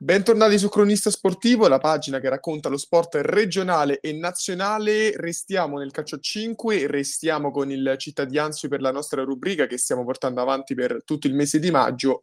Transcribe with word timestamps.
Bentornati 0.00 0.58
su 0.58 0.68
Cronista 0.68 1.10
Sportivo, 1.10 1.66
la 1.66 1.78
pagina 1.78 2.20
che 2.20 2.28
racconta 2.28 2.68
lo 2.68 2.76
sport 2.76 3.16
regionale 3.16 3.98
e 3.98 4.12
nazionale. 4.12 5.10
Restiamo 5.16 5.76
nel 5.76 5.90
calcio 5.90 6.14
a 6.14 6.20
5, 6.20 6.86
restiamo 6.86 7.50
con 7.50 7.68
il 7.72 7.96
Cittadianzio 7.98 8.68
per 8.68 8.80
la 8.80 8.92
nostra 8.92 9.24
rubrica 9.24 9.66
che 9.66 9.76
stiamo 9.76 10.04
portando 10.04 10.40
avanti 10.40 10.76
per 10.76 11.02
tutto 11.04 11.26
il 11.26 11.34
mese 11.34 11.58
di 11.58 11.72
maggio. 11.72 12.22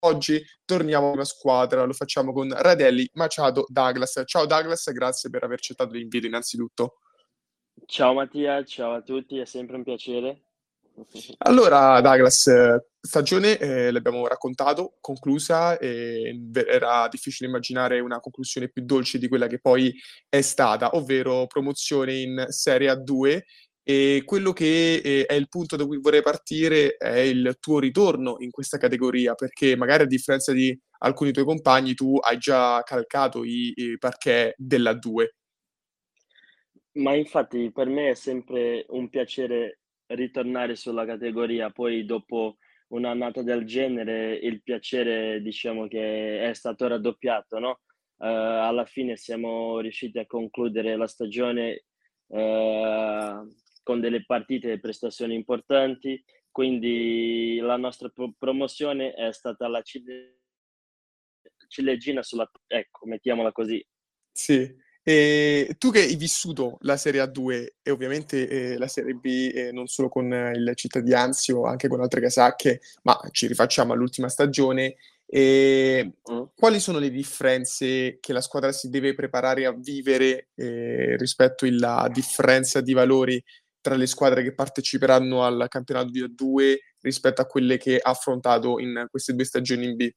Oggi 0.00 0.44
torniamo 0.66 1.12
alla 1.12 1.24
squadra, 1.24 1.84
lo 1.84 1.94
facciamo 1.94 2.30
con 2.30 2.52
Radelli, 2.54 3.08
Machado, 3.14 3.64
Douglas. 3.66 4.22
Ciao 4.26 4.44
Douglas, 4.44 4.92
grazie 4.92 5.30
per 5.30 5.44
aver 5.44 5.56
accettato 5.56 5.94
l'invito 5.94 6.26
innanzitutto. 6.26 6.98
Ciao 7.86 8.12
Mattia, 8.12 8.62
ciao 8.64 8.96
a 8.96 9.00
tutti, 9.00 9.38
è 9.38 9.46
sempre 9.46 9.76
un 9.76 9.82
piacere. 9.82 10.49
Allora, 11.38 12.00
Douglas, 12.00 12.50
stagione 13.00 13.58
eh, 13.58 13.90
l'abbiamo 13.90 14.26
raccontato, 14.26 14.96
conclusa, 15.00 15.78
era 15.78 17.08
difficile 17.08 17.48
immaginare 17.48 18.00
una 18.00 18.20
conclusione 18.20 18.68
più 18.68 18.84
dolce 18.84 19.18
di 19.18 19.28
quella 19.28 19.46
che 19.46 19.58
poi 19.60 19.92
è 20.28 20.40
stata, 20.40 20.96
ovvero 20.96 21.46
promozione 21.46 22.14
in 22.14 22.46
Serie 22.48 22.92
A2 22.92 23.40
e 23.82 24.22
quello 24.24 24.52
che 24.52 25.00
eh, 25.02 25.26
è 25.26 25.34
il 25.34 25.48
punto 25.48 25.76
da 25.76 25.86
cui 25.86 25.98
vorrei 25.98 26.22
partire 26.22 26.96
è 26.96 27.18
il 27.18 27.56
tuo 27.58 27.78
ritorno 27.78 28.36
in 28.38 28.50
questa 28.50 28.78
categoria, 28.78 29.34
perché 29.34 29.76
magari 29.76 30.02
a 30.02 30.06
differenza 30.06 30.52
di 30.52 30.78
alcuni 30.98 31.32
tuoi 31.32 31.44
compagni 31.44 31.94
tu 31.94 32.16
hai 32.18 32.38
già 32.38 32.82
calcato 32.82 33.42
i, 33.42 33.72
i 33.74 33.98
parquet 33.98 34.54
della 34.56 34.92
2. 34.92 35.34
Ma 36.92 37.14
infatti 37.14 37.70
per 37.72 37.88
me 37.88 38.10
è 38.10 38.14
sempre 38.14 38.84
un 38.90 39.08
piacere 39.08 39.80
ritornare 40.10 40.76
sulla 40.76 41.04
categoria, 41.04 41.70
poi 41.70 42.04
dopo 42.04 42.58
un'annata 42.88 43.42
del 43.42 43.64
genere 43.64 44.34
il 44.34 44.62
piacere 44.62 45.40
diciamo 45.42 45.86
che 45.86 46.48
è 46.48 46.52
stato 46.54 46.86
raddoppiato, 46.88 47.58
no? 47.58 47.80
Uh, 48.16 48.26
alla 48.26 48.84
fine 48.84 49.16
siamo 49.16 49.80
riusciti 49.80 50.18
a 50.18 50.26
concludere 50.26 50.94
la 50.96 51.06
stagione 51.06 51.84
uh, 52.26 53.48
con 53.82 54.00
delle 54.00 54.24
partite 54.26 54.72
e 54.72 54.80
prestazioni 54.80 55.34
importanti, 55.34 56.22
quindi 56.50 57.58
la 57.60 57.76
nostra 57.76 58.08
pro- 58.10 58.34
promozione 58.36 59.14
è 59.14 59.32
stata 59.32 59.68
la 59.68 59.80
cile- 59.80 60.40
ciliegina 61.68 62.22
sulla... 62.22 62.50
ecco, 62.66 63.06
mettiamola 63.06 63.52
così. 63.52 63.84
Sì, 64.32 64.70
e 65.02 65.76
tu 65.78 65.90
che 65.90 66.00
hai 66.00 66.16
vissuto 66.16 66.76
la 66.82 66.96
Serie 66.96 67.22
A2 67.22 67.66
e 67.82 67.90
ovviamente 67.90 68.48
eh, 68.48 68.78
la 68.78 68.88
Serie 68.88 69.14
B 69.14 69.50
eh, 69.52 69.72
non 69.72 69.86
solo 69.86 70.08
con 70.08 70.26
il 70.26 70.72
Città 70.74 71.00
di 71.00 71.14
Anzio, 71.14 71.64
anche 71.64 71.88
con 71.88 72.00
altre 72.00 72.20
casacche, 72.20 72.80
ma 73.02 73.18
ci 73.30 73.46
rifacciamo 73.46 73.92
all'ultima 73.92 74.28
stagione, 74.28 74.96
e 75.32 76.12
mm. 76.28 76.42
quali 76.56 76.80
sono 76.80 76.98
le 76.98 77.08
differenze 77.08 78.18
che 78.20 78.32
la 78.32 78.40
squadra 78.40 78.72
si 78.72 78.88
deve 78.88 79.14
preparare 79.14 79.64
a 79.64 79.72
vivere 79.72 80.48
eh, 80.56 81.16
rispetto 81.16 81.66
alla 81.66 82.10
differenza 82.12 82.80
di 82.80 82.92
valori 82.92 83.42
tra 83.80 83.94
le 83.94 84.06
squadre 84.06 84.42
che 84.42 84.52
parteciperanno 84.52 85.44
al 85.44 85.66
campionato 85.68 86.10
di 86.10 86.20
A2 86.20 86.76
rispetto 87.00 87.40
a 87.40 87.46
quelle 87.46 87.78
che 87.78 87.98
ha 87.98 88.10
affrontato 88.10 88.80
in 88.80 89.06
queste 89.08 89.32
due 89.34 89.44
stagioni 89.44 89.84
in 89.84 89.96
B? 89.96 90.10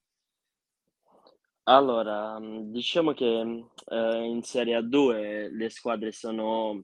Allora, 1.67 2.37
mhmm, 2.39 2.71
diciamo 2.73 3.13
che, 3.13 3.25
ehm, 3.25 4.23
in 4.25 4.41
Serie 4.43 4.75
A2 4.75 5.49
le 5.49 5.69
squadre 5.69 6.11
sono 6.11 6.83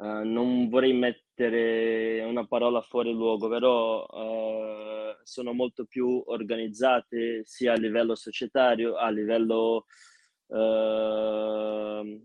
ehm, 0.00 0.30
non 0.32 0.68
vorrei 0.70 0.94
mettere 0.94 2.22
una 2.24 2.46
parola 2.46 2.80
fuori 2.82 3.12
luogo, 3.12 3.48
però, 3.48 4.06
ehm, 4.06 5.18
sono 5.24 5.52
molto 5.52 5.84
più 5.84 6.22
organizzate 6.26 7.42
sia 7.44 7.72
a 7.74 7.76
livello 7.76 8.14
societario, 8.14 8.96
a 8.96 9.10
livello, 9.10 9.84
ehm, 10.48 12.22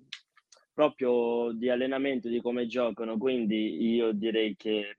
proprio 0.74 1.52
di 1.54 1.70
allenamento, 1.70 2.30
di 2.30 2.42
come 2.42 2.66
giocano. 2.68 3.18
Quindi 3.18 3.84
io 3.94 4.12
direi 4.14 4.56
che 4.56 4.98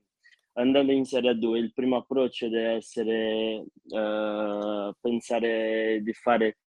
andando 0.54 0.92
in 0.92 1.04
Serie 1.06 1.30
A2 1.30 1.58
il 1.58 1.72
primo 1.72 1.96
approccio 1.96 2.48
deve 2.48 2.72
essere, 2.74 3.64
ehm, 3.90 4.92
pensare 5.00 6.00
di 6.02 6.12
fare 6.12 6.58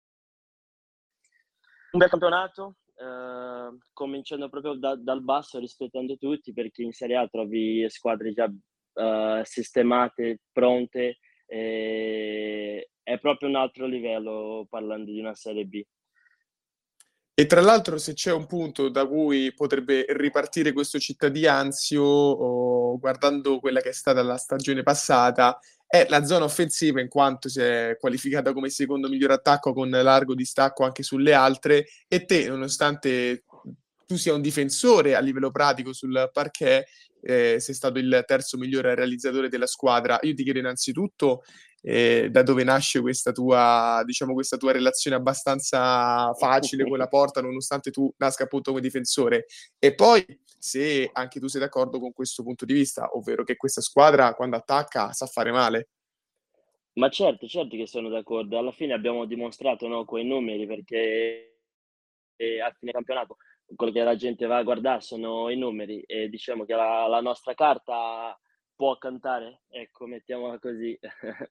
un 1.96 1.98
bel 1.98 2.10
campionato, 2.10 2.76
eh, 2.94 3.78
cominciando 3.92 4.48
proprio 4.50 4.74
da, 4.74 4.94
dal 4.96 5.22
basso, 5.22 5.58
rispettando 5.58 6.16
tutti, 6.18 6.52
perché 6.52 6.82
in 6.82 6.92
Serie 6.92 7.16
A 7.16 7.26
trovi 7.26 7.88
squadre 7.88 8.32
già 8.32 8.44
eh, 8.44 9.40
sistemate, 9.44 10.40
pronte, 10.52 11.18
è 11.46 13.18
proprio 13.20 13.48
un 13.48 13.54
altro 13.54 13.86
livello 13.86 14.66
parlando 14.68 15.10
di 15.10 15.20
una 15.20 15.34
Serie 15.34 15.64
B. 15.64 15.80
E 17.38 17.44
tra 17.44 17.60
l'altro, 17.60 17.98
se 17.98 18.14
c'è 18.14 18.32
un 18.32 18.46
punto 18.46 18.88
da 18.88 19.06
cui 19.06 19.52
potrebbe 19.52 20.06
ripartire 20.08 20.72
questo 20.72 20.98
cittadinanzio, 20.98 22.02
oh, 22.02 22.98
guardando 22.98 23.58
quella 23.60 23.82
che 23.82 23.90
è 23.90 23.92
stata 23.92 24.22
la 24.22 24.38
stagione 24.38 24.82
passata, 24.82 25.58
è 25.86 26.06
la 26.08 26.24
zona 26.24 26.46
offensiva 26.46 26.98
in 26.98 27.08
quanto 27.08 27.50
si 27.50 27.60
è 27.60 27.98
qualificata 28.00 28.54
come 28.54 28.70
secondo 28.70 29.10
miglior 29.10 29.32
attacco 29.32 29.74
con 29.74 29.90
largo 29.90 30.34
distacco 30.34 30.84
anche 30.84 31.02
sulle 31.02 31.34
altre. 31.34 31.84
E 32.08 32.24
te 32.24 32.48
nonostante 32.48 33.44
tu 34.06 34.16
sia 34.16 34.32
un 34.32 34.40
difensore 34.40 35.14
a 35.14 35.20
livello 35.20 35.50
pratico 35.50 35.92
sul 35.92 36.30
parquet 36.32 36.86
eh, 37.26 37.60
sei 37.60 37.74
stato 37.74 37.98
il 37.98 38.22
terzo 38.26 38.56
migliore 38.56 38.94
realizzatore 38.94 39.48
della 39.48 39.66
squadra 39.66 40.18
io 40.22 40.34
ti 40.34 40.44
chiedo 40.44 40.60
innanzitutto 40.60 41.42
eh, 41.88 42.30
da 42.30 42.42
dove 42.42 42.64
nasce 42.64 43.00
questa 43.00 43.30
tua, 43.30 44.02
diciamo, 44.04 44.32
questa 44.32 44.56
tua 44.56 44.72
relazione 44.72 45.16
abbastanza 45.16 46.32
facile 46.34 46.84
con 46.84 46.98
la 46.98 47.06
porta, 47.06 47.40
nonostante 47.40 47.92
tu 47.92 48.12
nasca 48.16 48.42
appunto 48.42 48.70
come 48.70 48.82
difensore. 48.82 49.46
E 49.78 49.94
poi 49.94 50.24
se 50.58 51.08
anche 51.12 51.38
tu 51.38 51.46
sei 51.46 51.60
d'accordo 51.60 52.00
con 52.00 52.12
questo 52.12 52.42
punto 52.42 52.64
di 52.64 52.72
vista, 52.72 53.10
ovvero 53.12 53.44
che 53.44 53.54
questa 53.56 53.80
squadra 53.80 54.34
quando 54.34 54.56
attacca 54.56 55.12
sa 55.12 55.26
fare 55.26 55.52
male. 55.52 55.88
Ma 56.94 57.08
certo, 57.08 57.46
certo 57.46 57.76
che 57.76 57.86
sono 57.86 58.08
d'accordo. 58.08 58.58
Alla 58.58 58.72
fine 58.72 58.92
abbiamo 58.92 59.24
dimostrato 59.24 59.86
no, 59.86 60.04
quei 60.04 60.24
numeri 60.24 60.66
perché 60.66 61.55
eh, 62.36 62.60
a 62.60 62.70
fine 62.70 62.92
campionato 62.92 63.36
quello 63.74 63.92
che 63.92 64.02
la 64.02 64.14
gente 64.14 64.46
va 64.46 64.58
a 64.58 64.62
guardare 64.62 65.00
sono 65.00 65.50
i 65.50 65.56
numeri 65.56 66.00
e 66.02 66.28
diciamo 66.28 66.64
che 66.64 66.74
la, 66.74 67.06
la 67.08 67.20
nostra 67.20 67.54
carta 67.54 68.38
può 68.76 68.96
cantare, 68.98 69.62
ecco, 69.68 70.06
mettiamola 70.06 70.58
così. 70.58 70.96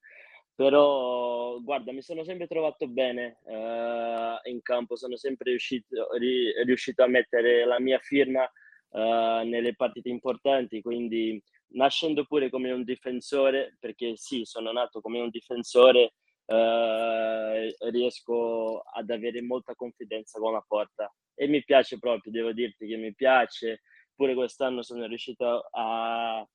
Però 0.56 1.59
guarda, 1.59 1.91
mi 1.91 2.01
sono 2.01 2.23
sempre 2.23 2.47
trovato 2.47 2.88
bene 2.88 3.40
uh, 3.44 4.50
in 4.50 4.62
campo, 4.62 4.96
sono 4.96 5.18
sempre 5.18 5.50
riuscito, 5.50 6.13
ri, 6.13 6.53
riuscito, 6.63 7.03
a 7.03 7.07
mettere 7.07 7.66
la 7.66 7.79
mia 7.81 8.00
firma 8.00 8.44
uh, 8.44 9.46
nelle 9.46 9.75
partite 9.75 10.07
importanti, 10.07 10.81
quindi 10.81 11.41
nascendo 11.73 12.23
pure 12.23 12.50
come 12.50 12.72
un 12.72 12.85
difensore, 12.85 13.75
perché 13.81 14.16
sì, 14.16 14.46
sono 14.46 14.72
nato 14.72 15.02
come 15.02 15.19
un 15.19 15.29
difensore, 15.29 16.13
uh, 16.45 17.89
riesco 17.89 18.79
ad 18.81 19.09
avere 19.09 19.41
molta 19.41 19.75
confidenza 19.75 20.39
con 20.39 20.53
la 20.53 20.63
porta. 20.66 21.13
E 21.33 21.47
mi 21.47 21.63
piace 21.63 22.00
proprio, 22.00 22.31
devo 22.31 22.53
dirti 22.53 22.88
che 22.88 22.97
mi 22.97 23.13
piace, 23.13 23.81
pure 24.16 24.33
quest'anno 24.33 24.81
sono 24.81 25.05
riuscito 25.05 25.67
a 25.72 26.47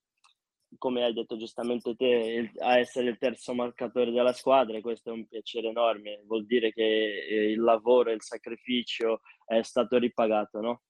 come 0.79 1.05
hai 1.05 1.13
detto 1.13 1.37
giustamente 1.37 1.95
te, 1.97 2.53
a 2.59 2.79
essere 2.79 3.09
il 3.09 3.19
terzo 3.19 3.55
marcatore 3.55 4.11
della 4.13 4.33
squadra 4.33 4.77
e 4.77 4.81
questo 4.81 5.11
è 5.11 5.13
un 5.13 5.27
piacere 5.27 5.69
enorme, 5.69 6.23
vuol 6.27 6.47
dire 6.47 6.73
che 6.73 7.27
eh, 7.29 7.51
il 7.51 7.61
lavoro 7.61 8.11
e 8.11 8.15
il 8.15 8.23
sacrificio 8.23 9.21
è 9.45 9.63
stato 9.63 9.99
ripagato, 9.99 10.61
no? 10.61 10.83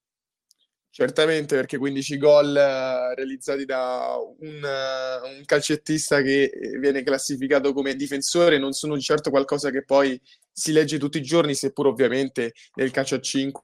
Certamente, 0.93 1.55
perché 1.55 1.78
15 1.78 2.19
gol 2.19 2.56
eh, 2.56 3.15
realizzati 3.15 3.65
da 3.65 4.17
un, 4.41 4.61
uh, 4.61 5.39
un, 5.39 5.45
calcettista 5.45 6.21
che 6.21 6.51
viene 6.81 7.05
classificato 7.05 7.73
come 7.73 7.95
difensore 7.95 8.59
non 8.59 8.73
sono 8.73 8.97
di 8.97 9.01
certo 9.01 9.31
qualcosa 9.31 9.71
che 9.71 9.84
poi 9.84 10.21
si 10.53 10.72
legge 10.72 10.98
tutti 10.98 11.19
i 11.19 11.22
giorni, 11.22 11.54
seppur 11.54 11.87
ovviamente 11.87 12.54
nel 12.75 12.91
calcio 12.91 13.15
a 13.15 13.21
5 13.21 13.63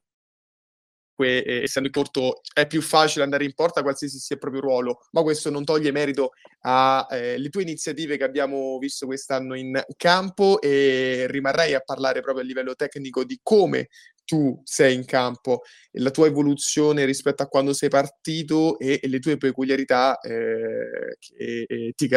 eh, 1.24 1.62
essendo 1.62 1.88
corto 1.90 2.42
è 2.52 2.66
più 2.66 2.82
facile 2.82 3.24
andare 3.24 3.44
in 3.44 3.54
porta 3.54 3.82
qualsiasi 3.82 4.18
sia 4.18 4.36
il 4.36 4.40
proprio 4.40 4.60
ruolo, 4.60 5.00
ma 5.12 5.22
questo 5.22 5.50
non 5.50 5.64
toglie 5.64 5.90
merito 5.90 6.32
alle 6.60 7.34
eh, 7.34 7.48
tue 7.48 7.62
iniziative 7.62 8.16
che 8.16 8.24
abbiamo 8.24 8.78
visto 8.78 9.06
quest'anno 9.06 9.54
in 9.54 9.82
campo 9.96 10.60
e 10.60 11.26
rimarrei 11.28 11.74
a 11.74 11.80
parlare 11.80 12.20
proprio 12.20 12.44
a 12.44 12.46
livello 12.46 12.74
tecnico 12.74 13.24
di 13.24 13.38
come 13.42 13.88
tu 14.26 14.60
sei 14.64 14.94
in 14.94 15.06
campo, 15.06 15.62
la 15.92 16.10
tua 16.10 16.26
evoluzione 16.26 17.06
rispetto 17.06 17.42
a 17.42 17.46
quando 17.46 17.72
sei 17.72 17.88
partito 17.88 18.78
e, 18.78 19.00
e 19.02 19.08
le 19.08 19.20
tue 19.20 19.38
peculiarità 19.38 20.18
eh, 20.18 21.16
che 21.18 21.64
eh, 21.66 21.92
ti, 21.94 22.08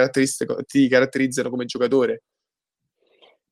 ti, 0.66 0.88
caratterizzano 0.90 1.50
come 1.50 1.66
giocatore. 1.66 2.24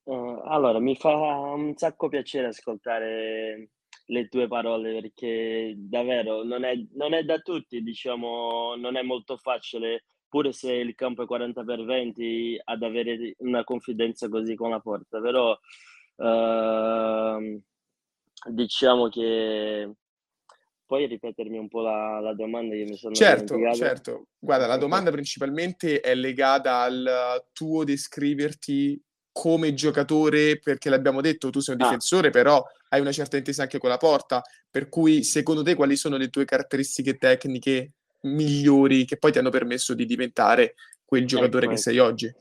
Uh, 0.03 0.41
allora, 0.45 0.79
mi 0.79 0.95
fa 0.95 1.13
un 1.13 1.75
sacco 1.75 2.09
piacere 2.09 2.47
ascoltare 2.47 3.69
le 4.09 4.27
tue 4.27 4.47
parole 4.47 5.01
perché 5.01 5.73
davvero 5.77 6.43
non 6.43 6.63
è, 6.63 6.73
non 6.93 7.13
è 7.13 7.23
da 7.23 7.39
tutti, 7.39 7.81
diciamo, 7.83 8.75
non 8.75 8.95
è 8.95 9.01
molto 9.03 9.37
facile, 9.37 10.05
pure 10.27 10.51
se 10.51 10.73
il 10.73 10.95
campo 10.95 11.23
è 11.23 11.25
40 11.25 11.63
per 11.63 11.83
20, 11.83 12.61
ad 12.63 12.83
avere 12.83 13.35
una 13.39 13.63
confidenza 13.63 14.29
così 14.29 14.55
con 14.55 14.71
la 14.71 14.79
porta, 14.79 15.21
però 15.21 15.57
Uh, 16.17 17.61
diciamo 18.45 19.09
che 19.09 19.91
puoi 20.85 21.05
ripetermi 21.05 21.57
un 21.57 21.67
po' 21.67 21.81
la, 21.81 22.19
la 22.21 22.33
domanda 22.33 22.73
che 22.73 22.83
mi 22.83 22.95
sono 22.95 23.13
Certo, 23.13 23.57
certo. 23.73 24.27
Guarda, 24.39 24.67
la 24.67 24.77
domanda 24.77 25.11
principalmente 25.11 25.99
è 25.99 26.15
legata 26.15 26.79
al 26.79 27.45
tuo 27.51 27.83
descriverti 27.83 28.99
come 29.31 29.75
giocatore, 29.75 30.57
perché 30.57 30.89
l'abbiamo 30.89 31.21
detto, 31.21 31.51
tu 31.51 31.59
sei 31.59 31.75
un 31.75 31.81
ah. 31.81 31.83
difensore, 31.83 32.31
però 32.31 32.63
hai 32.89 33.01
una 33.01 33.11
certa 33.11 33.37
intesa 33.37 33.63
anche 33.63 33.77
con 33.77 33.89
la 33.89 33.97
porta, 33.97 34.41
per 34.71 34.89
cui 34.89 35.23
secondo 35.23 35.61
te 35.61 35.75
quali 35.75 35.95
sono 35.95 36.17
le 36.17 36.29
tue 36.29 36.45
caratteristiche 36.45 37.17
tecniche 37.17 37.91
migliori 38.21 39.05
che 39.05 39.17
poi 39.17 39.31
ti 39.31 39.37
hanno 39.37 39.51
permesso 39.51 39.93
di 39.93 40.05
diventare 40.05 40.73
quel 41.05 41.27
giocatore 41.27 41.65
ecco, 41.65 41.75
che 41.75 41.79
sei 41.79 41.99
oggi? 41.99 42.33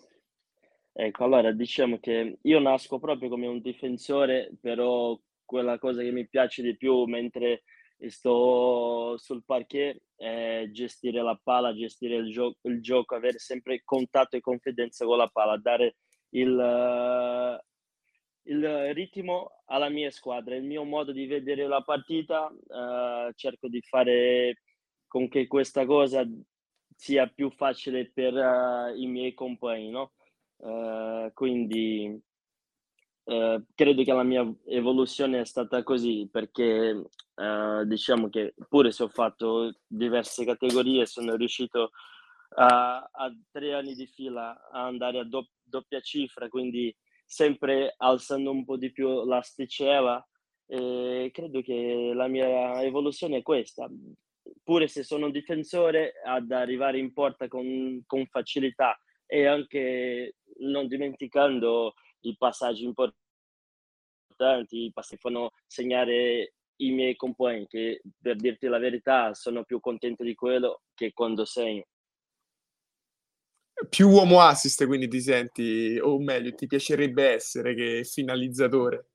Ecco, 0.92 1.24
allora 1.24 1.52
diciamo 1.52 1.98
che 1.98 2.38
io 2.40 2.58
nasco 2.60 2.98
proprio 2.98 3.28
come 3.28 3.46
un 3.46 3.60
difensore, 3.60 4.50
però 4.58 5.18
quella 5.46 5.78
cosa 5.78 6.02
che 6.02 6.10
mi 6.10 6.28
piace 6.28 6.62
di 6.62 6.76
più 6.76 7.04
mentre 7.04 7.62
sto 8.08 9.16
sul 9.16 9.44
parquet 9.44 9.98
è 10.16 10.68
gestire 10.70 11.22
la 11.22 11.38
palla, 11.42 11.74
gestire 11.74 12.16
il, 12.16 12.30
gio- 12.30 12.56
il 12.62 12.82
gioco, 12.82 13.14
avere 13.14 13.38
sempre 13.38 13.80
contatto 13.84 14.36
e 14.36 14.40
confidenza 14.40 15.04
con 15.06 15.16
la 15.16 15.28
palla, 15.28 15.56
dare 15.56 15.96
il, 16.30 17.60
il 18.44 18.94
ritmo 18.94 19.62
alla 19.66 19.88
mia 19.88 20.10
squadra, 20.10 20.54
il 20.54 20.64
mio 20.64 20.84
modo 20.84 21.12
di 21.12 21.26
vedere 21.26 21.66
la 21.66 21.82
partita, 21.82 22.46
uh, 22.46 23.32
cerco 23.34 23.68
di 23.68 23.80
fare 23.82 24.62
con 25.06 25.28
che 25.28 25.46
questa 25.46 25.86
cosa 25.86 26.26
sia 26.94 27.26
più 27.26 27.50
facile 27.50 28.10
per 28.10 28.34
uh, 28.34 28.94
i 28.94 29.06
miei 29.06 29.34
compagni, 29.34 29.90
no? 29.90 30.12
Uh, 30.56 31.30
quindi 31.34 32.18
credo 33.74 34.04
che 34.04 34.12
la 34.12 34.22
mia 34.22 34.48
evoluzione 34.66 35.40
è 35.40 35.44
stata 35.44 35.82
così 35.82 36.28
perché 36.30 37.02
diciamo 37.84 38.28
che 38.28 38.54
pure 38.68 38.92
se 38.92 39.02
ho 39.02 39.08
fatto 39.08 39.74
diverse 39.86 40.44
categorie 40.44 41.06
sono 41.06 41.34
riuscito 41.34 41.90
a, 42.54 43.08
a 43.10 43.36
tre 43.50 43.74
anni 43.74 43.94
di 43.94 44.06
fila 44.06 44.68
a 44.70 44.84
andare 44.84 45.18
a 45.18 45.24
do, 45.24 45.48
doppia 45.62 46.00
cifra, 46.00 46.48
quindi 46.48 46.94
sempre 47.24 47.94
alzando 47.96 48.50
un 48.50 48.64
po' 48.64 48.76
di 48.76 48.92
più 48.92 49.24
l'asticella. 49.24 50.24
E 50.68 51.30
credo 51.32 51.62
che 51.62 52.12
la 52.14 52.26
mia 52.26 52.82
evoluzione 52.82 53.38
è 53.38 53.42
questa, 53.42 53.88
pure 54.64 54.88
se 54.88 55.04
sono 55.04 55.26
un 55.26 55.32
difensore, 55.32 56.14
ad 56.24 56.50
arrivare 56.50 56.98
in 56.98 57.12
porta 57.12 57.48
con, 57.48 58.02
con 58.06 58.26
facilità 58.26 58.98
e 59.26 59.46
anche 59.46 60.36
non 60.58 60.86
dimenticando 60.86 61.94
i 62.20 62.36
passaggi 62.36 62.84
importanti, 62.84 63.16
i 64.84 64.92
passi 64.92 65.14
che 65.14 65.20
fanno 65.20 65.50
segnare 65.66 66.54
i 66.76 66.90
miei 66.90 67.16
compagni, 67.16 67.66
che 67.66 68.02
per 68.20 68.36
dirti 68.36 68.66
la 68.66 68.78
verità 68.78 69.32
sono 69.34 69.64
più 69.64 69.80
contento 69.80 70.22
di 70.22 70.34
quello 70.34 70.82
che 70.94 71.12
quando 71.12 71.44
segno. 71.44 71.84
Più 73.88 74.08
uomo 74.08 74.40
assist, 74.40 74.86
quindi 74.86 75.06
ti 75.06 75.20
senti, 75.20 75.98
o 75.98 76.18
meglio, 76.18 76.54
ti 76.54 76.66
piacerebbe 76.66 77.28
essere 77.34 77.74
che 77.74 78.04
finalizzatore? 78.04 79.08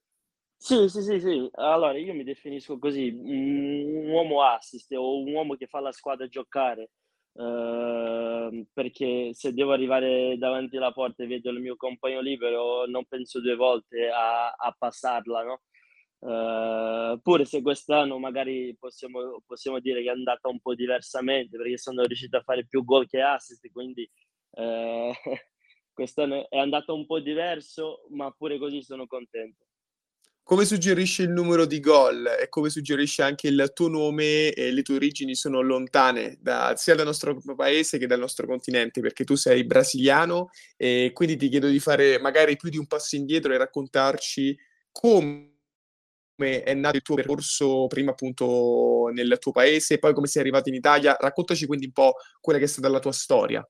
Sì, 0.56 0.88
sì, 0.88 1.01
sì, 1.01 1.19
sì. 1.19 1.50
Allora, 1.54 1.97
io 1.97 2.13
mi 2.13 2.24
definisco 2.24 2.77
così, 2.77 3.07
un 3.09 4.07
uomo 4.09 4.44
assist 4.44 4.92
o 4.94 5.18
un 5.18 5.33
uomo 5.33 5.56
che 5.56 5.65
fa 5.65 5.80
la 5.80 5.92
squadra 5.92 6.27
giocare. 6.27 6.92
Uh, 7.33 8.68
perché 8.74 9.33
se 9.33 9.54
devo 9.54 9.72
arrivare 9.72 10.38
davanti 10.38 10.75
alla 10.75 10.92
porta 10.92 11.24
e 11.24 11.28
vedo 11.28 11.50
il 11.50 11.62
mio 11.62 11.75
compagno 11.78 12.19
libero, 12.19 12.86
non 12.88 13.06
penso 13.06 13.39
due 13.39 13.56
volte 13.56 14.10
a, 14.10 14.51
a 14.51 14.75
passarla, 14.78 15.44
no? 15.44 15.62
Uh, 16.19 17.19
pure 17.22 17.45
se 17.45 17.62
quest'anno 17.63 18.19
magari 18.19 18.75
possiamo, 18.78 19.42
possiamo, 19.45 19.80
dire 19.80 20.04
che 20.04 20.10
è 20.10 20.12
andata 20.12 20.50
un 20.50 20.60
po' 20.60 20.75
diversamente 20.75 21.57
perché 21.57 21.78
sono 21.80 22.04
riuscito 22.04 22.38
a 22.38 22.44
fare 22.44 22.66
più 22.68 22.83
gol 22.83 23.07
che 23.07 23.22
assist, 23.22 23.68
quindi 23.72 24.07
uh, 24.51 25.12
quest'anno 25.94 26.50
è 26.50 26.57
andato 26.60 26.94
un 26.94 27.06
po' 27.06 27.19
diverso, 27.19 28.06
ma 28.10 28.30
pure 28.31 28.60
così 28.60 28.83
sono 28.83 29.07
contento 29.07 29.66
come 30.43 30.65
suggerisce 30.65 31.23
il 31.23 31.29
numero 31.29 31.65
di 31.65 31.79
gol 31.79 32.25
e 32.39 32.49
come 32.49 32.69
suggerisce 32.69 33.21
anche 33.21 33.47
il 33.47 33.71
tuo 33.73 33.88
nome 33.88 34.51
e 34.51 34.71
le 34.71 34.81
tue 34.81 34.95
origini 34.95 35.35
sono 35.35 35.61
lontane 35.61 36.38
da, 36.41 36.73
sia 36.75 36.95
dal 36.95 37.05
nostro 37.05 37.39
paese 37.55 37.97
che 37.97 38.07
dal 38.07 38.19
nostro 38.19 38.47
continente, 38.47 39.01
perché 39.01 39.23
tu 39.23 39.35
sei 39.35 39.63
brasiliano 39.63 40.49
e 40.75 41.11
quindi 41.13 41.38
ti 41.38 41.47
chiedo 41.47 41.67
di 41.67 41.79
fare 41.79 42.19
magari 42.19 42.57
più 42.57 42.69
di 42.69 42.77
un 42.77 42.88
passo 42.88 43.15
indietro 43.15 43.53
e 43.53 43.57
raccontarci 43.57 44.57
come 44.91 45.49
è 46.35 46.73
nato 46.73 46.97
il 46.97 47.03
tuo 47.03 47.15
percorso 47.15 47.87
prima 47.87 48.11
appunto 48.11 49.09
nel 49.13 49.37
tuo 49.39 49.51
paese 49.51 49.94
e 49.95 49.99
poi 49.99 50.13
come 50.13 50.27
sei 50.27 50.41
arrivato 50.41 50.69
in 50.69 50.75
Italia. 50.75 51.15
Raccontaci 51.19 51.65
quindi 51.65 51.85
un 51.85 51.91
po' 51.94 52.15
quella 52.39 52.59
che 52.59 52.65
è 52.65 52.67
stata 52.67 52.89
la 52.89 52.99
tua 52.99 53.11
storia. 53.11 53.65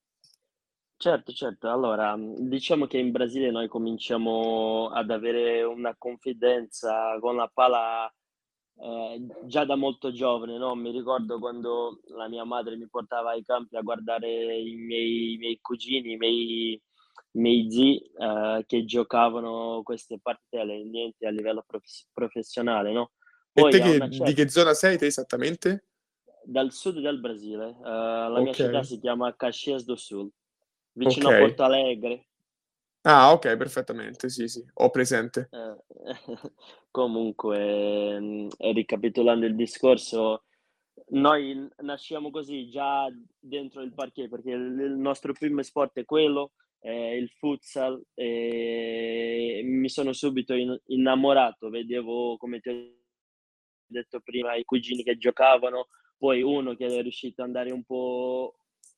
Certo, 1.01 1.31
certo. 1.31 1.67
Allora, 1.67 2.15
diciamo 2.15 2.85
che 2.85 2.99
in 2.99 3.09
Brasile 3.09 3.49
noi 3.49 3.67
cominciamo 3.67 4.89
ad 4.89 5.09
avere 5.09 5.63
una 5.63 5.95
confidenza 5.97 7.17
con 7.19 7.37
la 7.37 7.49
palla 7.51 8.07
eh, 8.77 9.25
già 9.45 9.65
da 9.65 9.75
molto 9.75 10.11
giovane, 10.11 10.59
no? 10.59 10.75
Mi 10.75 10.91
ricordo 10.91 11.39
quando 11.39 12.01
la 12.15 12.29
mia 12.29 12.43
madre 12.43 12.77
mi 12.77 12.87
portava 12.87 13.31
ai 13.31 13.43
campi 13.43 13.77
a 13.77 13.81
guardare 13.81 14.59
i 14.59 14.75
miei, 14.75 15.33
i 15.33 15.37
miei 15.37 15.57
cugini, 15.59 16.11
i 16.11 16.17
miei, 16.17 16.73
i 16.73 17.39
miei 17.39 17.71
zii 17.71 18.11
eh, 18.19 18.63
che 18.67 18.85
giocavano 18.85 19.81
queste 19.81 20.19
partite 20.21 20.63
niente 20.83 21.25
a 21.25 21.31
livello 21.31 21.63
prof- 21.65 22.09
professionale, 22.13 22.91
no? 22.91 23.13
E 23.53 23.63
te 23.69 23.79
che, 23.81 23.97
certa... 23.97 24.23
di 24.23 24.33
che 24.35 24.49
zona 24.49 24.75
sei 24.75 24.99
te 24.99 25.07
esattamente? 25.07 25.87
Dal 26.43 26.71
sud 26.71 26.99
del 26.99 27.19
Brasile. 27.19 27.75
Uh, 27.79 28.29
la 28.29 28.39
mia 28.39 28.53
città 28.53 28.83
si 28.83 28.99
chiama 28.99 29.35
Caxias 29.35 29.83
do 29.83 29.95
Sul 29.95 30.31
vicino 30.93 31.27
okay. 31.27 31.41
a 31.41 31.45
Porto 31.45 31.63
Alegre. 31.63 32.25
Ah, 33.03 33.31
ok, 33.33 33.57
perfettamente, 33.57 34.29
sì, 34.29 34.47
sì, 34.47 34.63
ho 34.73 34.89
presente. 34.91 35.49
Eh, 35.51 35.75
comunque, 36.91 38.19
mm, 38.19 38.47
ricapitolando 38.59 39.45
il 39.45 39.55
discorso, 39.55 40.43
noi 41.09 41.67
nasciamo 41.79 42.29
così 42.29 42.69
già 42.69 43.11
dentro 43.39 43.81
il 43.81 43.93
parquet 43.93 44.29
perché 44.29 44.51
il 44.51 44.95
nostro 44.97 45.33
primo 45.33 45.63
sport 45.63 45.99
è 45.99 46.05
quello, 46.05 46.51
eh, 46.79 47.17
il 47.17 47.29
futsal, 47.29 48.01
e 48.13 49.61
mi 49.63 49.89
sono 49.89 50.13
subito 50.13 50.53
innamorato, 50.85 51.69
vedevo 51.69 52.37
come 52.37 52.59
ti 52.59 52.69
ho 52.69 52.75
detto 53.87 54.19
prima 54.21 54.55
i 54.55 54.63
cugini 54.63 55.03
che 55.03 55.17
giocavano, 55.17 55.87
poi 56.17 56.41
uno 56.43 56.75
che 56.75 56.85
è 56.85 57.01
riuscito 57.01 57.41
ad 57.41 57.47
andare 57.47 57.71
un 57.71 57.83
po' 57.83 58.55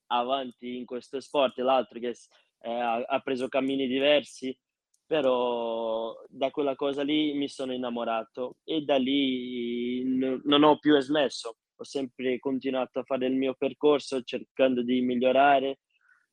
avanti 0.08 0.78
in 0.78 0.86
questo 0.86 1.20
sport 1.20 1.58
l'altro 1.60 2.00
che 2.00 2.16
eh, 2.60 2.72
ha 2.72 3.20
preso 3.20 3.48
cammini 3.48 3.88
diversi, 3.88 4.58
però 5.06 6.16
da 6.28 6.50
quella 6.50 6.76
cosa 6.76 7.04
lì 7.04 7.34
mi 7.34 7.48
sono 7.48 7.74
innamorato 7.74 8.58
e 8.64 8.82
da 8.82 8.98
lì 8.98 10.04
n- 10.04 10.42
non 10.46 10.64
ho 10.64 10.78
più 10.80 10.98
smesso, 11.00 11.58
ho 11.76 11.84
sempre 11.84 12.40
continuato 12.40 13.00
a 13.00 13.04
fare 13.04 13.28
il 13.28 13.36
mio 13.36 13.54
percorso 13.54 14.22
cercando 14.24 14.82
di 14.82 15.02
migliorare 15.02 15.80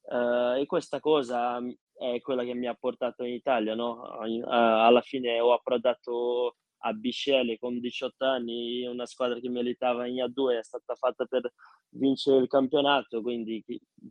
uh, 0.02 0.54
e 0.58 0.64
questa 0.66 1.00
cosa 1.00 1.60
è 1.94 2.20
quella 2.20 2.44
che 2.44 2.54
mi 2.54 2.66
ha 2.66 2.74
portato 2.74 3.24
in 3.24 3.34
Italia, 3.34 3.74
no? 3.74 4.02
Alla 4.46 5.02
fine 5.02 5.38
ho 5.40 5.52
approdato 5.52 6.56
a 6.80 6.92
Bisceglie 6.92 7.58
con 7.58 7.80
18 7.80 8.24
anni, 8.24 8.86
una 8.86 9.06
squadra 9.06 9.38
che 9.40 9.48
militava 9.48 10.06
in 10.06 10.16
A2 10.16 10.58
è 10.58 10.62
stata 10.62 10.94
fatta 10.94 11.24
per 11.24 11.52
vincere 11.90 12.38
il 12.38 12.48
campionato, 12.48 13.20
quindi 13.22 13.62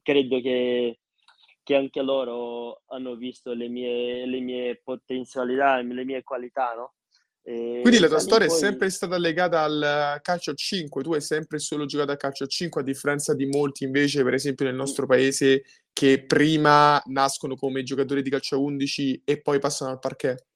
credo 0.03 0.39
che, 0.41 0.99
che 1.63 1.75
anche 1.75 2.01
loro 2.01 2.81
hanno 2.87 3.15
visto 3.15 3.53
le 3.53 3.67
mie, 3.67 4.25
le 4.25 4.39
mie 4.39 4.81
potenzialità, 4.83 5.81
le 5.81 6.05
mie 6.05 6.23
qualità, 6.23 6.73
no? 6.75 6.93
E 7.41 7.79
Quindi 7.81 7.99
la 7.99 8.07
tua 8.07 8.19
storia 8.19 8.47
poi... 8.47 8.55
è 8.55 8.59
sempre 8.59 8.89
stata 8.89 9.17
legata 9.17 9.63
al 9.63 10.19
calcio 10.21 10.51
a 10.51 10.53
5, 10.53 11.01
tu 11.01 11.13
hai 11.13 11.21
sempre 11.21 11.57
solo 11.57 11.85
giocato 11.85 12.11
a 12.11 12.17
calcio 12.17 12.43
a 12.43 12.47
5, 12.47 12.81
a 12.81 12.83
differenza 12.83 13.33
di 13.33 13.45
molti 13.47 13.85
invece, 13.85 14.23
per 14.23 14.33
esempio 14.33 14.65
nel 14.65 14.75
nostro 14.75 15.07
paese, 15.07 15.63
che 15.91 16.25
prima 16.25 17.01
nascono 17.07 17.55
come 17.55 17.83
giocatori 17.83 18.21
di 18.21 18.29
calcio 18.29 18.55
a 18.55 18.59
11 18.59 19.21
e 19.25 19.41
poi 19.41 19.59
passano 19.59 19.91
al 19.91 19.99
parquet. 19.99 20.48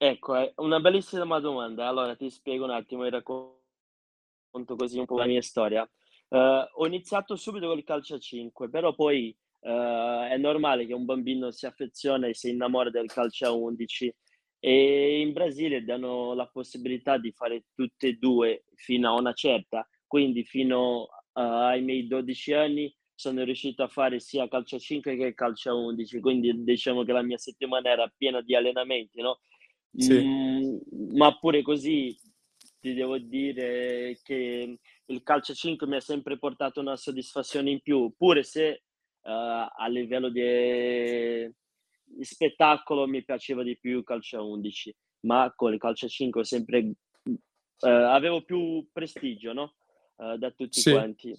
Ecco, 0.00 0.36
è 0.36 0.52
una 0.58 0.78
bellissima 0.78 1.40
domanda. 1.40 1.88
Allora 1.88 2.14
ti 2.14 2.30
spiego 2.30 2.64
un 2.64 2.70
attimo 2.70 3.04
e 3.04 3.10
racconto 3.10 4.76
così 4.76 4.98
un 5.00 5.06
po' 5.06 5.18
la 5.18 5.26
mia 5.26 5.42
storia. 5.42 5.88
Uh, 6.28 6.64
ho 6.74 6.86
iniziato 6.86 7.34
subito 7.34 7.66
col 7.66 7.82
calcio 7.82 8.14
a 8.14 8.18
5, 8.18 8.68
però 8.70 8.94
poi 8.94 9.36
uh, 9.60 9.68
è 10.28 10.36
normale 10.38 10.86
che 10.86 10.94
un 10.94 11.04
bambino 11.04 11.50
si 11.50 11.66
affeziona 11.66 12.28
e 12.28 12.34
si 12.34 12.50
innamora 12.50 12.90
del 12.90 13.08
calcio 13.08 13.46
a 13.46 13.50
11 13.52 14.14
e 14.60 15.20
in 15.20 15.32
Brasile 15.32 15.84
danno 15.84 16.34
la 16.34 16.46
possibilità 16.46 17.16
di 17.18 17.32
fare 17.32 17.64
tutte 17.74 18.08
e 18.08 18.12
due 18.14 18.64
fino 18.74 19.08
a 19.08 19.18
una 19.18 19.32
certa, 19.32 19.88
quindi 20.06 20.44
fino 20.44 21.02
uh, 21.02 21.08
ai 21.32 21.82
miei 21.82 22.06
12 22.06 22.52
anni 22.52 22.94
sono 23.14 23.42
riuscito 23.42 23.82
a 23.82 23.88
fare 23.88 24.20
sia 24.20 24.46
calcio 24.48 24.76
a 24.76 24.78
5 24.78 25.16
che 25.16 25.34
calcio 25.34 25.70
a 25.70 25.74
11, 25.74 26.20
quindi 26.20 26.62
diciamo 26.62 27.02
che 27.02 27.12
la 27.12 27.22
mia 27.22 27.38
settimana 27.38 27.90
era 27.90 28.12
piena 28.16 28.40
di 28.42 28.54
allenamenti, 28.54 29.20
no? 29.20 29.40
Sì. 29.96 30.24
Mm, 30.24 31.16
ma 31.16 31.36
pure 31.38 31.62
così 31.62 32.16
ti 32.80 32.94
devo 32.94 33.18
dire 33.18 34.18
che 34.22 34.78
il 35.06 35.22
calcio 35.22 35.54
5 35.54 35.86
mi 35.86 35.96
ha 35.96 36.00
sempre 36.00 36.38
portato 36.38 36.80
una 36.80 36.96
soddisfazione 36.96 37.70
in 37.70 37.80
più, 37.80 38.12
pure 38.16 38.42
se 38.42 38.82
uh, 39.22 39.30
a 39.30 39.86
livello 39.88 40.28
di, 40.28 41.50
spettacolo 42.20 43.06
mi 43.06 43.24
piaceva 43.24 43.62
di 43.62 43.76
più 43.78 43.98
il 43.98 44.04
calcio 44.04 44.46
11, 44.48 44.96
ma 45.20 45.52
con 45.54 45.72
il 45.72 45.78
calcio 45.78 46.08
5 46.08 46.44
sempre 46.44 46.78
uh, 46.80 46.94
avevo 47.86 48.42
più 48.42 48.86
prestigio 48.92 49.52
no? 49.52 49.74
uh, 50.16 50.36
da 50.36 50.50
tutti 50.50 50.80
sì. 50.80 50.92
quanti. 50.92 51.36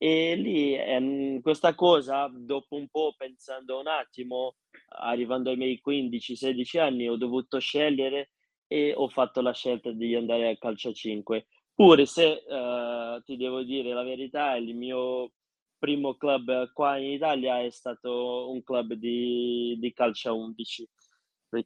E 0.00 0.36
lì 0.36 0.74
ehm, 0.74 1.40
questa 1.40 1.74
cosa, 1.74 2.30
dopo 2.32 2.76
un 2.76 2.86
po' 2.88 3.14
pensando 3.16 3.80
un 3.80 3.88
attimo, 3.88 4.54
arrivando 5.00 5.50
ai 5.50 5.56
miei 5.56 5.82
15-16 5.84 6.78
anni, 6.78 7.08
ho 7.08 7.16
dovuto 7.16 7.58
scegliere 7.58 8.30
e 8.68 8.94
ho 8.94 9.08
fatto 9.08 9.40
la 9.40 9.52
scelta 9.52 9.90
di 9.90 10.14
andare 10.14 10.48
al 10.48 10.58
calcio 10.58 10.92
5. 10.92 11.46
Pure 11.74 12.06
se 12.06 12.44
uh, 12.46 13.22
ti 13.22 13.36
devo 13.36 13.62
dire 13.62 13.92
la 13.92 14.02
verità, 14.04 14.54
il 14.54 14.74
mio 14.74 15.32
primo 15.78 16.14
club 16.16 16.72
qua 16.72 16.96
in 16.98 17.12
Italia 17.12 17.60
è 17.60 17.70
stato 17.70 18.50
un 18.50 18.62
club 18.62 18.94
di, 18.94 19.76
di 19.80 19.92
calcio 19.92 20.36
11. 20.36 20.88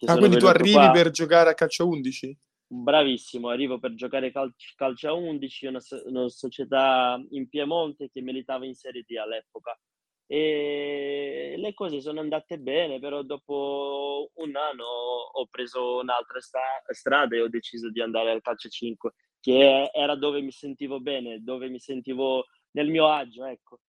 Ah, 0.07 0.17
quindi 0.17 0.39
tu 0.39 0.47
arrivi 0.47 0.73
qua... 0.73 0.91
per 0.91 1.11
giocare 1.11 1.51
a 1.51 1.55
calcio 1.55 1.89
11? 1.89 2.39
Bravissimo, 2.75 3.51
arrivo 3.51 3.79
per 3.79 3.93
giocare 3.95 4.33
cal- 4.33 4.55
calcio 4.77 5.09
a 5.09 5.13
11, 5.13 5.67
una, 5.67 5.79
una 6.07 6.27
società 6.31 7.23
in 7.33 7.47
Piemonte 7.49 8.09
che 8.11 8.23
militava 8.23 8.65
in 8.65 8.75
Serie 8.75 9.05
D 9.07 9.15
all'epoca. 9.17 9.79
E 10.27 11.55
le 11.59 11.75
cose 11.75 12.01
sono 12.01 12.21
andate 12.21 12.59
bene, 12.59 12.99
però 12.99 13.21
dopo 13.23 14.31
un 14.37 14.57
anno 14.57 14.85
ho 14.85 15.47
preso 15.51 15.99
un'altra 15.99 16.41
sta- 16.41 16.61
strada 16.89 17.37
e 17.37 17.43
ho 17.43 17.49
deciso 17.51 17.91
di 17.91 18.01
andare 18.01 18.31
al 18.31 18.41
calcio 18.41 18.71
5, 18.71 19.13
che 19.39 19.91
era 19.93 20.15
dove 20.17 20.41
mi 20.41 20.51
sentivo 20.51 20.99
bene, 20.99 21.43
dove 21.43 21.69
mi 21.69 21.79
sentivo 21.79 22.47
nel 22.71 22.89
mio 22.89 23.09
agio, 23.09 23.45
ecco. 23.45 23.81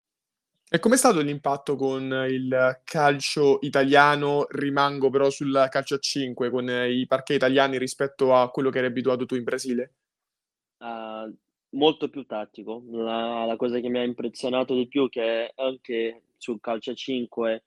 E 0.74 0.80
com'è 0.80 0.98
stato 0.98 1.22
l'impatto 1.22 1.76
con 1.76 2.02
il 2.28 2.82
calcio 2.84 3.60
italiano? 3.62 4.48
Rimango 4.50 5.12
però 5.12 5.30
sul 5.30 5.68
calcio 5.70 5.94
a 5.94 6.00
5, 6.00 6.50
con 6.50 6.68
i 6.68 7.06
parquet 7.06 7.38
italiani 7.38 7.78
rispetto 7.78 8.34
a 8.34 8.50
quello 8.50 8.72
che 8.72 8.80
eri 8.80 8.88
abituato 8.88 9.28
tu 9.28 9.36
in 9.36 9.44
Brasile? 9.44 9.94
Uh, 10.80 11.32
molto 11.78 12.10
più 12.10 12.26
tattico. 12.26 12.82
La, 12.90 13.46
la, 13.46 13.56
cosa 13.56 13.80
che 13.80 13.88
mi 13.88 14.00
ha 14.00 14.04
impressionato 14.04 14.74
di 14.74 14.88
più 14.88 15.06
è 15.06 15.10
che 15.10 15.54
anche 15.58 16.24
sul 16.38 16.60
calcio 16.60 16.90
a 16.90 16.96
5 16.96 17.64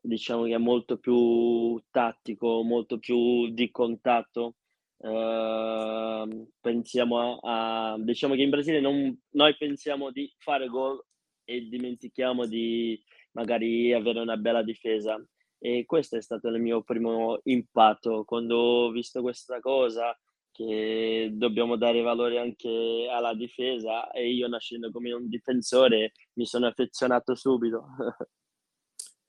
diciamo 0.00 0.44
che 0.44 0.54
è 0.54 0.58
molto 0.58 0.96
più 0.96 1.78
tattico, 1.90 2.62
molto 2.62 2.98
più 2.98 3.50
di 3.50 3.70
contatto. 3.70 4.54
Uh, 4.96 6.50
pensiamo 6.58 7.38
a, 7.42 7.92
a, 7.92 7.98
diciamo 7.98 8.34
che 8.34 8.40
in 8.40 8.48
Brasile 8.48 8.80
non, 8.80 9.14
noi 9.32 9.54
pensiamo 9.58 10.10
di 10.10 10.32
fare 10.38 10.68
gol 10.68 11.04
e 11.46 11.68
dimentichiamo 11.68 12.44
di 12.44 13.02
magari 13.32 13.94
avere 13.94 14.20
una 14.20 14.36
bella 14.36 14.62
difesa. 14.62 15.18
E 15.58 15.84
questo 15.86 16.16
è 16.16 16.20
stato 16.20 16.48
il 16.48 16.60
mio 16.60 16.82
primo 16.82 17.40
impatto 17.44 18.24
quando 18.24 18.56
ho 18.56 18.90
visto 18.90 19.22
questa 19.22 19.58
cosa 19.60 20.14
che 20.50 21.30
dobbiamo 21.32 21.76
dare 21.76 22.02
valore 22.02 22.38
anche 22.38 23.06
alla 23.10 23.34
difesa 23.34 24.10
e 24.10 24.32
io 24.32 24.48
nascendo 24.48 24.90
come 24.90 25.12
un 25.12 25.28
difensore 25.28 26.12
mi 26.34 26.46
sono 26.46 26.66
affezionato 26.66 27.34
subito. 27.34 27.86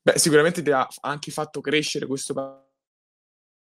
Beh, 0.02 0.18
sicuramente 0.18 0.62
ti 0.62 0.72
ha 0.72 0.88
anche 1.02 1.32
fatto 1.32 1.60
crescere 1.60 2.08
questo 2.08 2.34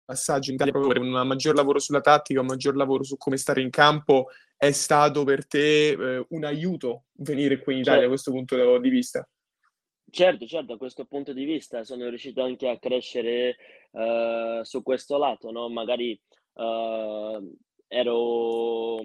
passaggio 0.07 0.49
in 0.49 0.55
Italia 0.55 0.73
proprio 0.73 0.95
per 0.95 1.03
un 1.03 1.27
maggior 1.27 1.55
lavoro 1.55 1.79
sulla 1.79 2.01
tattica, 2.01 2.41
un 2.41 2.47
maggior 2.47 2.77
lavoro 2.77 3.05
su 3.05 3.19
come 3.19 3.37
stare 3.37 3.61
in 3.61 3.69
campo 3.69 4.29
è 4.61 4.73
stato 4.73 5.25
per 5.25 5.47
te 5.47 5.93
eh, 5.93 6.27
un 6.29 6.45
aiuto 6.45 7.05
venire 7.13 7.61
qui 7.61 7.73
in 7.73 7.81
Italia 7.81 8.01
certo. 8.01 8.03
da 8.03 8.09
questo 8.09 8.31
punto 8.31 8.79
di 8.79 8.91
vista? 8.91 9.27
Certo, 10.11 10.47
certo, 10.47 10.73
da 10.73 10.77
questo 10.77 11.07
punto 11.07 11.33
di 11.33 11.45
vista 11.45 11.83
sono 11.83 12.07
riuscito 12.11 12.43
anche 12.43 12.69
a 12.69 12.79
crescere 12.79 13.57
uh, 13.93 14.63
su 14.63 14.83
questo 14.83 15.17
lato, 15.17 15.51
no? 15.51 15.71
Magari 15.71 16.21
uh, 16.53 17.57
ero 17.89 18.99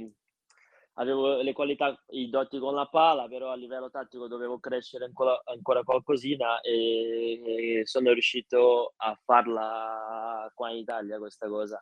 avevo 0.95 1.41
le 1.41 1.53
qualità, 1.53 2.03
i 2.09 2.29
doti 2.29 2.59
con 2.59 2.73
la 2.73 2.87
pala, 2.87 3.29
però 3.29 3.51
a 3.51 3.55
livello 3.55 3.89
tattico 3.89 4.27
dovevo 4.27 4.59
crescere 4.59 5.05
ancora, 5.05 5.39
ancora 5.45 5.83
qualcosina 5.83 6.59
e, 6.59 7.79
e, 7.79 7.85
sono 7.85 8.11
riuscito 8.11 8.93
a 8.97 9.17
farla 9.23 10.51
qua 10.53 10.71
in 10.71 10.79
Italia 10.79 11.17
questa 11.17 11.47
cosa. 11.47 11.81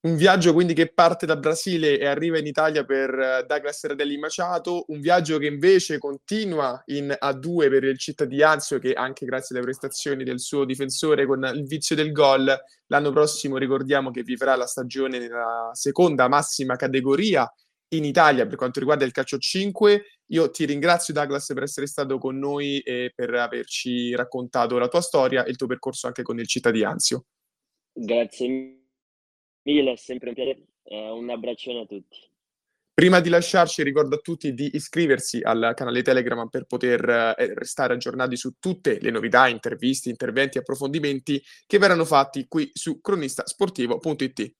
Un 0.00 0.14
viaggio 0.14 0.52
quindi 0.52 0.74
che 0.74 0.92
parte 0.92 1.26
da 1.26 1.36
Brasile 1.36 1.98
e 1.98 2.06
arriva 2.06 2.38
in 2.38 2.46
Italia 2.46 2.84
per 2.84 3.10
eh, 3.10 3.44
Douglas 3.44 3.84
Radelli 3.84 4.16
Maciato, 4.16 4.84
un 4.88 5.00
viaggio 5.00 5.38
che 5.38 5.46
invece 5.46 5.98
continua 5.98 6.80
in 6.86 7.16
A2 7.20 7.68
per 7.68 7.82
il 7.82 7.98
Città 7.98 8.24
di 8.24 8.40
Anzio 8.40 8.78
che 8.78 8.92
anche 8.92 9.26
grazie 9.26 9.56
alle 9.56 9.64
prestazioni 9.64 10.22
del 10.22 10.38
suo 10.38 10.64
difensore 10.64 11.26
con 11.26 11.50
il 11.52 11.64
vizio 11.64 11.96
del 11.96 12.12
gol 12.12 12.56
l'anno 12.86 13.10
prossimo 13.10 13.56
ricordiamo 13.56 14.12
che 14.12 14.22
vivrà 14.22 14.54
la 14.54 14.66
stagione 14.66 15.18
nella 15.18 15.70
seconda 15.72 16.28
massima 16.28 16.76
categoria 16.76 17.50
in 17.94 18.04
Italia 18.04 18.46
per 18.46 18.56
quanto 18.56 18.78
riguarda 18.78 19.04
il 19.04 19.10
calcio 19.10 19.38
5. 19.38 20.04
Io 20.26 20.50
ti 20.50 20.64
ringrazio 20.64 21.12
Douglas 21.12 21.46
per 21.46 21.64
essere 21.64 21.88
stato 21.88 22.18
con 22.18 22.38
noi 22.38 22.78
e 22.80 23.12
per 23.12 23.34
averci 23.34 24.14
raccontato 24.14 24.78
la 24.78 24.86
tua 24.86 25.00
storia 25.00 25.44
e 25.44 25.50
il 25.50 25.56
tuo 25.56 25.66
percorso 25.66 26.06
anche 26.06 26.22
con 26.22 26.38
il 26.38 26.46
Città 26.46 26.70
di 26.70 26.84
Anzio. 26.84 27.24
Grazie 27.92 28.77
mille, 29.62 29.92
è 29.92 29.96
sempre 29.96 30.28
un 30.28 30.34
piacere. 30.34 30.66
Eh, 30.84 31.10
un 31.10 31.28
abbraccione 31.30 31.80
a 31.80 31.86
tutti. 31.86 32.18
Prima 32.98 33.20
di 33.20 33.28
lasciarci 33.28 33.84
ricordo 33.84 34.16
a 34.16 34.18
tutti 34.18 34.52
di 34.54 34.70
iscriversi 34.74 35.40
al 35.40 35.72
canale 35.76 36.02
Telegram 36.02 36.48
per 36.48 36.64
poter 36.64 37.08
eh, 37.08 37.54
restare 37.54 37.94
aggiornati 37.94 38.36
su 38.36 38.54
tutte 38.58 38.98
le 39.00 39.10
novità, 39.10 39.46
interviste, 39.46 40.10
interventi, 40.10 40.58
approfondimenti 40.58 41.40
che 41.64 41.78
verranno 41.78 42.04
fatti 42.04 42.48
qui 42.48 42.68
su 42.72 43.00
cronistasportivo.it. 43.00 44.52